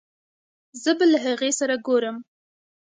زه 0.81 0.91
به 0.97 1.05
له 1.11 1.19
هغې 1.25 1.51
سره 1.59 1.75
ګورم 1.87 2.17